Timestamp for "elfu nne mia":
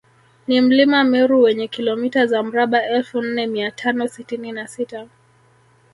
2.85-3.71